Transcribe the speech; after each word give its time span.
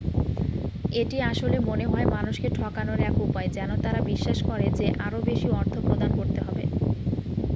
এটি 0.93 1.17
আসলে 1.31 1.57
মনে 1.69 1.85
হয় 1.87 2.07
মানুষকে 2.15 2.47
ঠকানোর 2.57 2.99
এক 3.01 3.15
উপায় 3.21 3.49
যেন 3.49 3.69
তারা 3.83 3.99
বিশ্বাস 4.11 4.39
করে 4.49 4.67
যে 4.79 4.87
আরো 5.05 5.19
বেশি 5.29 5.47
অর্থ 5.51 5.73
প্রদান 5.87 6.11
করতে 6.19 6.39
হবে 6.41 6.63